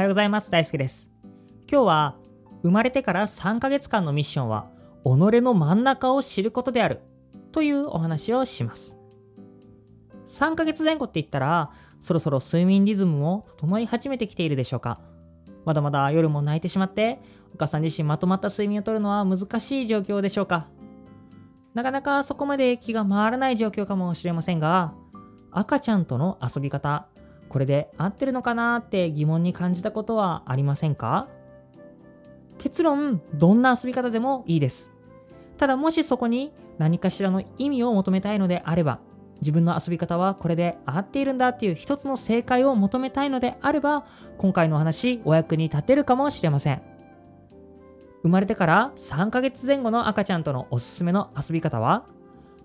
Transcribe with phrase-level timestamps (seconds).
[0.00, 0.50] はようございます。
[0.50, 1.10] 大輔です。
[1.70, 2.16] 今日は、
[2.62, 4.70] 生まれてから3ヶ月間のミッションは、
[5.04, 5.08] 己
[5.42, 7.00] の真ん中を知ることである、
[7.52, 8.96] というお話をします。
[10.26, 15.00] 3ヶ月前後って言ったら、そろそろ睡眠リズムも整い始めてきているでしょうか。
[15.66, 17.20] まだまだ夜も泣いてしまって、
[17.54, 20.68] お母さん自身まとまった睡眠をとるのは難しい状況でしょうか。
[21.74, 24.94] なかなかそこまで気が回らない状況かもしれませんが、
[25.52, 27.09] 赤ちゃんとの遊び方、
[27.50, 31.28] これで合ってるのかなって疑問に感じたことはありませんか？
[32.56, 34.90] 結論、どんな遊び方でもいいです。
[35.58, 39.00] ただもしそこに何かしらの意味を求めたいのであれば、
[39.40, 44.06] 自分の遊び方はこれで合っているんだっていう一つの正解を求めたいのであれば、
[44.38, 46.82] 今回のお話お役に立てるかもしれません。
[48.22, 52.04] 生まれてから3ヶ月前後の赤ちゃんとのおすすめの遊び方は、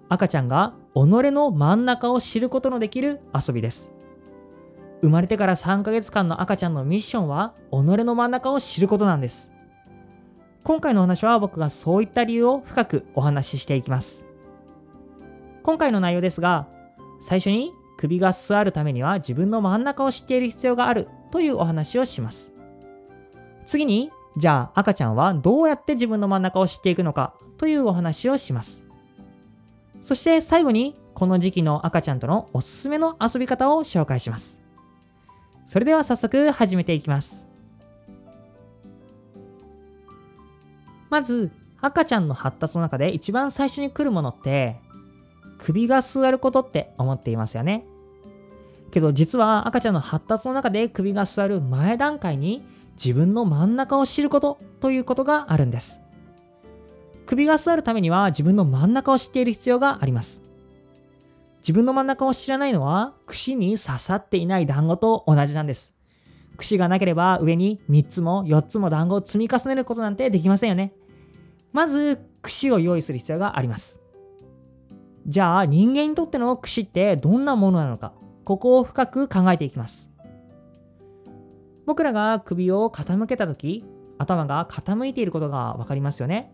[0.09, 0.99] 赤ちゃんが己
[1.31, 3.89] の真ん中を知ることのできる遊びです。
[5.05, 9.53] 生まれてから3ヶ月間の赤ちゃんのミッションは、己の真ん中を知ることなんです。
[10.63, 14.25] 今回のお話は僕がそういった理由を深くお話ししていきます。
[15.61, 16.67] 今回の内容ですが、
[17.21, 22.51] 最初に首が座るためには自分の真ん中を知っている必要があるというお話をします。
[23.67, 28.83] 次に、じゃあ赤ちゃんはどうやって自分の真ん中を知っていくのかというお話をします。
[30.01, 34.64] そして最後に、この時期の赤ちゃんとのおすすめの遊び方を紹介します。
[35.65, 37.45] それでは早速始めていきます。
[41.09, 44.77] まず、赤ちゃんの発達の中で一番最初に来るものって、
[45.57, 47.85] 首が座ることって思っていますよね。
[48.91, 52.63] けど実は赤ちゃんの発達の中で首が座る前段階に
[52.95, 55.99] 自分の真ん中を知ることということがあるんです。
[57.25, 60.41] 首が座るためには自分の真ん中を知っている必要があります。
[61.65, 65.95] 自分の真ん中を知らないのは串に刺さっていない団子と同じなんです。
[66.57, 70.93] 串がなければ上に3つも4つも団子を積み重ねることなんてできませんよね。
[71.73, 73.99] まず串を用意する必要があります。
[75.25, 80.11] じゃあ人間にとっての串ってどんなものなのか、ここを深く考えていきます。
[81.87, 83.83] 僕らが首を傾けた時、
[84.19, 86.53] 頭が傾いていることがわかりますよね。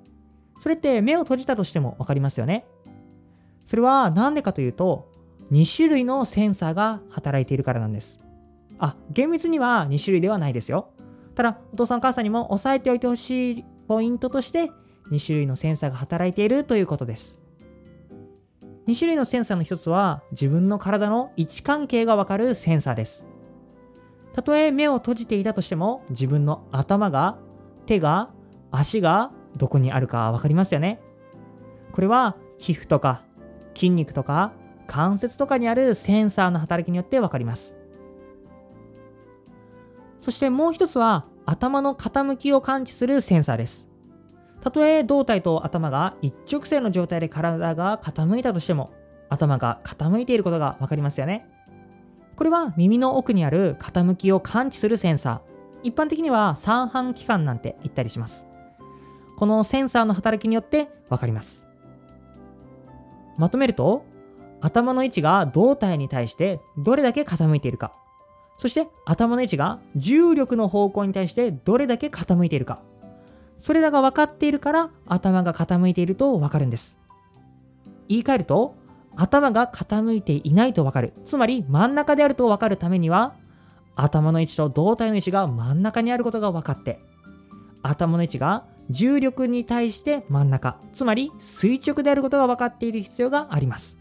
[0.61, 2.65] それって目を閉じたとしてもわかりますよね。
[3.65, 5.09] それは何でかというと、
[5.51, 8.19] 2種類のセンサーが働いているからなんです。
[8.79, 10.89] あ、厳密には2種類ではないですよ。
[11.35, 14.71] ただ、お父さんお母さんにも押さえておいてほしいポイントとして、
[15.11, 17.37] 2種類のセンサーが働いているということです。
[18.87, 23.25] 2種類のセンサーの一つは、自分の体の位置関係がわかるセンサーです。
[24.33, 27.37] たとえ目を閉じていたとしても、自分の頭が、
[27.85, 28.29] 手が、
[28.71, 31.01] 足がどこにあるかわかりますよね。
[31.91, 33.23] これは皮膚とか
[33.75, 34.53] 筋肉とか
[34.87, 37.75] 関節とかにあるセンサーの働きによってわかります。
[40.19, 43.87] そしてもう一つは頭の傾きを感知するセンサーです。
[44.61, 48.91] たとえ胴体と頭が一直線の状態で体が傾いたとしても
[49.29, 51.47] 頭が傾いていることがわかりますよね。
[52.35, 55.51] これは耳の奥にある傾きを感知するセンサー。
[55.83, 58.45] 一般的には三半規管なんて言ったりします。
[59.37, 61.65] このセンサーの働きによってわかります。
[63.41, 64.05] まとめると、
[64.61, 67.91] 頭の位置が胴体に対してどれだけ傾いているか。
[68.59, 72.83] そして頭の位置が重力の方向に対してどれだけ傾いているか。
[73.57, 76.99] それらが分かっているから頭が傾いていると分かるんです。
[78.07, 78.75] 言い換えると、
[79.15, 81.13] 頭が傾いていないと分かる。
[81.25, 83.33] つまり真ん中であると分かるためには、
[83.95, 86.99] 頭の位置と胴体の位置が真ん中にあることが分かって、
[87.81, 93.97] 頭の位置が重力に対して真ん中、つまり垂直であることが分かっている必要があります。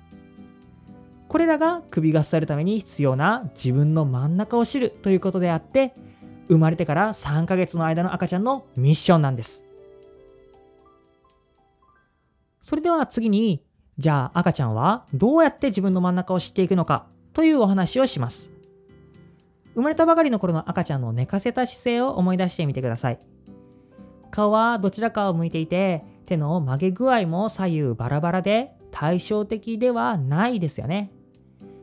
[1.28, 5.94] これらが首が座るために必要な自分の真ん中を知るということであって、
[6.48, 9.64] 生まれてから3ヶ月の間の赤ちゃんのミッションなんです。
[12.60, 13.62] それでは次に、
[13.96, 18.50] じゃあ赤ちゃんはどうやって自分の真ん中を知っていくのかというお話をします。
[19.74, 23.20] 生まれたばかりの頃の赤ちゃんの寝かせた姿勢を思い出してみてください。
[24.30, 31.12] 顔はどちらかを向いていて、手の曲げ具合も左右バラバラで対照的ではないですよね。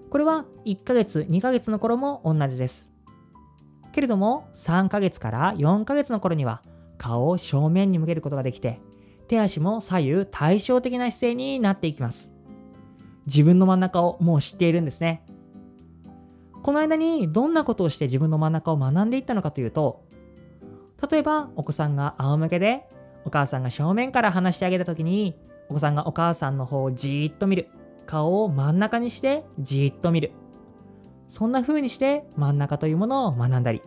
[0.10, 2.92] これは1ヶ月、2ヶ月の頃も同じです。
[3.92, 6.62] けれども3ヶ月から4ヶ月の頃には
[6.98, 8.80] 顔を正面に向けることができて、
[9.28, 12.32] 手足も左右対照的な姿勢になっていきます。
[13.26, 15.26] 自分の真ん中をもう知っているんですね。
[16.64, 20.06] この間にどんなことをして自分の真ん中を学んでいったのかというと、
[21.10, 22.88] 例えば、お子さんが仰向けで、
[23.26, 25.38] お母さんが正面から話してあげた時に、
[25.70, 27.68] お子さんがお母さんの方をじーっと見る。
[28.06, 30.32] 顔を真ん中にしてじーっと見る。
[31.28, 33.82] そんな風にして真ん中というものを学んだり。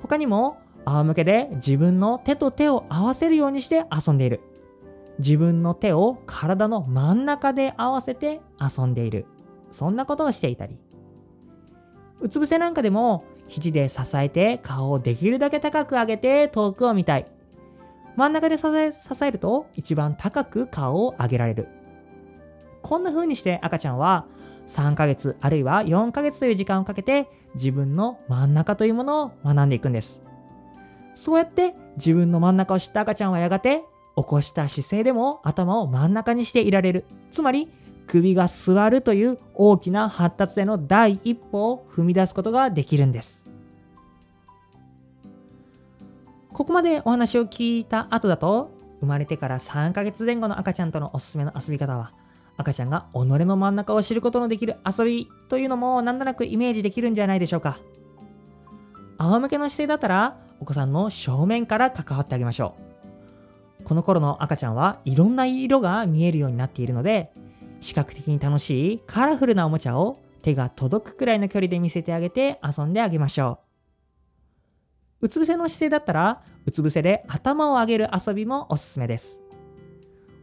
[0.00, 4.40] 他にも仰向けで自分の手と手を合わせるようにして遊んでいる
[5.18, 9.26] 自分の手を体の真ん中で合わせて遊んでいる
[9.70, 10.78] そんなことをしていたり
[12.20, 17.26] うつ伏せなんかでも肘で支えて顔をできるだけ高く上げて遠くを見たい。
[18.16, 21.68] 真ん中で支え支えると一番高く顔を上げられる。
[22.82, 24.26] こんな風にして赤ちゃんは
[24.68, 30.20] 3ヶ月あるいは4ヶ月という時間をかけて自分の真ん中というものを学んでいくんです。
[31.14, 33.82] そうやって自分の真ん中を知った赤ちゃんはやがて
[34.16, 37.04] 起こした姿勢でも頭を真ん中にしていられる。
[37.30, 37.68] つまり
[38.06, 43.44] 首が座るという大きな発達への第一歩を踏み出すことができるんです。
[46.52, 48.70] ここまでお話を聞いた後だと
[49.00, 52.12] 生まれてから3ヶ月前後の赤ちゃんとのおすすめの遊び方は
[52.56, 57.78] 赤ちゃんが己の真ん中を知ることのできる遊びというのもなんとなくイメージできるんじゃないでしょうか。
[59.18, 62.76] 仰向けの姿勢だったらお子さんの正面から関わってあげましょ
[63.80, 63.84] う。
[63.84, 67.32] この頃の赤ちゃんはいろんな色が見えるようになっているので
[67.84, 73.58] 視覚的に楽しいカラフルなおもちゃを手が届くくらいの距離で見せてあげて遊んであげましょ
[75.20, 75.26] う。
[75.26, 79.42] うつ伏せの姿勢だったらうつ伏せで頭を上げる遊びもおすすめです。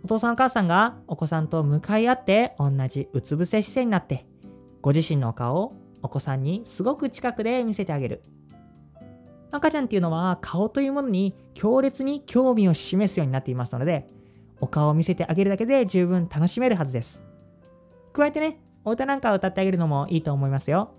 [0.04, 4.28] お父さんお母さんがお子さんと向かい合って同じうつ伏せ姿勢になって
[4.84, 5.74] ご自身のお顔を
[6.04, 8.22] お子さんにすごく近くで見せてあげる。
[9.50, 14.08] 赤ちゃんっていうのは顔というものに強烈に興味を示すようになっていますので
[14.60, 17.24] お顔を見せてあげるだけで十分楽しめるはずです。
[18.13, 20.94] 加えてねお歌なんかを歌ってあげるのもいいと思いますよ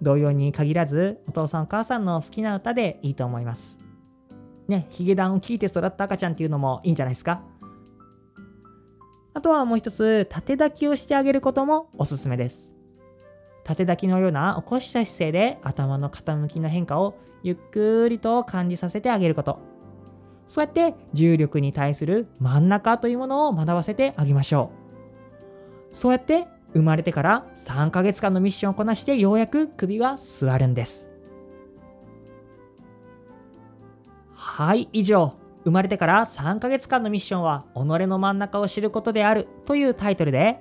[0.00, 3.78] 同様に限らずお父さんお母さんの好きな歌でいいと思います
[4.68, 7.42] ねヒゲダンを聞いて育った赤ちゃんっていうのもいいんじゃないですか
[9.34, 12.72] あとはもう一つ、縦抱きをしてあげることもおすすめです。
[13.64, 19.58] 縦抱きのような起こした姿勢で頭の傾きの変化をゆっくりと感じさせてあげること。
[20.48, 24.81] そうやって重力に対する真ん中というものを学ばせてあげましょう。
[25.92, 31.08] そうやって生まれてから3ヶ月間のミッションをこなしてようやく首が座るんです。
[34.32, 35.34] はい、以上。
[35.64, 40.60] 生まれてから3ヶ月間のミッションは己の真ん中を知ることであるというタイトルで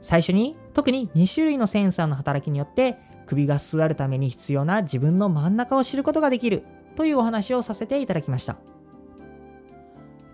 [0.00, 2.96] 最初に特に2種類のセンサーの働きによって
[3.26, 6.64] 首が座るために必要な自分の真ん中を知ることができる
[6.96, 8.56] というお話をさせていただきました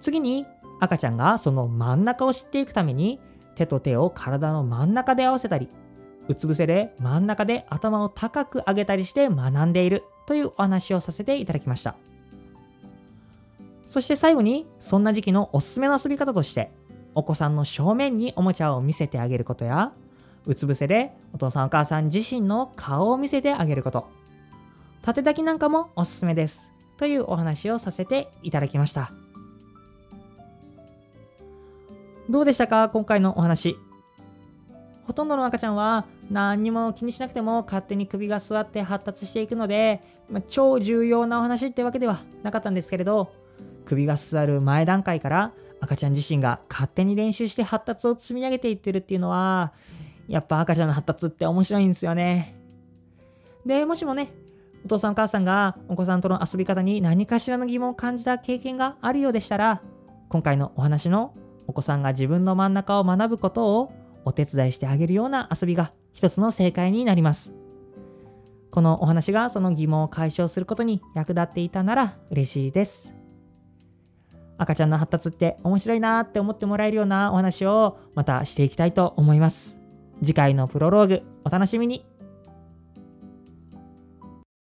[0.00, 0.46] 次に
[0.80, 3.18] 赤ちゃんがその真ん中を知っていくために
[3.54, 5.68] 手と手を体の真ん中で合わせたり
[6.28, 11.96] うつ伏せで真ん中で頭を高く上げたりして学んでいるというお話をさせていただきました。
[13.86, 16.70] そして最後に、そんな時期のおすすめの遊び方として、
[17.14, 19.92] お子さんの正面におもちゃを見せてあげることや、
[20.46, 24.08] うつ伏せでお父さんお母さん自身の顔を見せてあげること、
[25.02, 26.70] 縦抱きなんかもおすすめです。
[26.96, 29.12] というお話をさせていただきました。
[32.28, 32.88] どうでしたか？
[32.88, 33.76] 今回のお話。
[35.06, 40.00] ほとんどの赤ちゃんは何にも気にしなくても勝手に首が座って発達していくので、
[40.30, 43.30] まあ、超重要なお話ってわけではなかったんですけれど、
[43.84, 49.74] 首が座る前段階から赤ちゃん自身が勝手に練習して発達を積み上げていってるっていうのは、
[50.26, 52.56] やっぱ赤ちゃんの発達って面白いんですよね。
[53.66, 54.32] で、もしもね、
[54.86, 59.82] お父さんお母さんがお子さんとの遊び方に何かしらの疑問を感じた経験があるようでしたら、
[60.30, 61.34] 今回のお話の
[61.66, 63.92] お子さんが自分の真ん中を学ぶことを
[64.24, 67.52] お手伝いしてあげるような遊びが一つの正解になります。
[68.70, 73.14] このお話がその疑問を解消することに役立っていたなら嬉しいです。
[74.58, 79.78] 赤ちゃんの発達って面白いなって思ってもらえるようなお話をまたしていきたいと思います。
[80.20, 82.04] 次回のプロローグお楽しみに